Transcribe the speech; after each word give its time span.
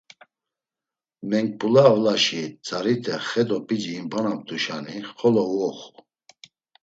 Menkbule 1.29 1.81
avlaşi 1.91 2.43
tzarite 2.63 3.15
xe 3.27 3.43
do 3.47 3.57
p̌ici 3.67 3.91
imbonamt̆uşani 3.99 4.95
xolo 5.17 5.43
uyoxu. 5.53 5.89